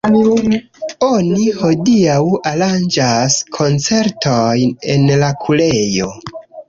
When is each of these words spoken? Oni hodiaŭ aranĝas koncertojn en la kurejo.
Oni 1.07 1.43
hodiaŭ 1.57 2.15
aranĝas 2.53 3.37
koncertojn 3.59 4.75
en 4.95 5.07
la 5.25 5.31
kurejo. 5.45 6.09